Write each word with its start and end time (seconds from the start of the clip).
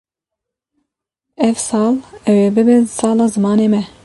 Ev 1.47 1.55
sal 1.67 1.93
ew 2.31 2.37
ê 2.47 2.53
bibe 2.55 2.77
sala 2.97 3.25
zimanê 3.33 3.67
me. 3.73 3.81